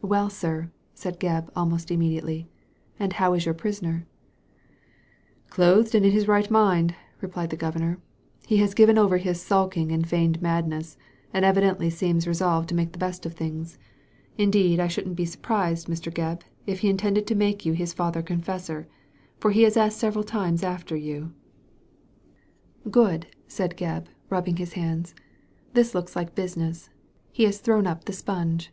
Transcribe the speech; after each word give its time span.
"Well, 0.00 0.30
sir," 0.30 0.70
said 0.94 1.20
Gebb, 1.20 1.50
almost 1.54 1.90
immediately, 1.90 2.48
''and 2.98 3.12
how 3.14 3.34
is 3.34 3.44
your 3.44 3.52
prisoner?" 3.52 4.06
"Clothed 5.50 5.94
and 5.94 6.06
in 6.06 6.12
his 6.12 6.26
right 6.26 6.48
mindl" 6.48 6.94
replied 7.20 7.50
the 7.50 7.56
Governor. 7.58 7.98
"He 8.46 8.56
has 8.58 8.72
given 8.72 8.96
over 8.96 9.18
his 9.18 9.42
sulking 9.42 9.92
and 9.92 10.08
feigned 10.08 10.40
madness, 10.40 10.96
and 11.34 11.44
evidently 11.44 11.90
seems 11.90 12.26
resolved 12.26 12.70
to 12.70 12.74
make 12.74 12.92
the 12.92 12.98
best 12.98 13.26
of 13.26 13.34
things. 13.34 13.76
Indeed, 14.38 14.80
I 14.80 14.88
shouldn't 14.88 15.16
be 15.16 15.24
Digitized 15.24 15.42
by 15.42 15.42
Google 15.42 15.44
236 15.44 15.44
THE 15.44 15.52
LADY 15.52 15.76
FROM 15.84 15.92
NOWHERE 15.92 15.96
surprised, 16.06 16.14
Mr. 16.14 16.14
Gebb, 16.14 16.42
if 16.72 16.80
he 16.80 16.88
intended 16.88 17.26
to 17.26 17.34
make 17.34 17.66
you 17.66 17.72
his 17.74 17.92
father 17.92 18.22
confessor, 18.22 18.88
for 19.38 19.50
he 19.50 19.62
has 19.64 19.76
asked 19.76 19.98
several 19.98 20.24
times 20.24 20.62
after 20.62 20.96
you."" 20.96 21.34
Good 22.90 23.26
I" 23.28 23.34
said 23.48 23.76
Gebb, 23.76 24.06
rubbing 24.30 24.56
his 24.56 24.72
hands. 24.72 25.14
"This 25.74 25.94
looks 25.94 26.16
like 26.16 26.34
business; 26.34 26.88
he 27.30 27.42
has 27.42 27.58
thrown 27.58 27.86
up 27.86 28.04
the 28.04 28.14
sponge. 28.14 28.72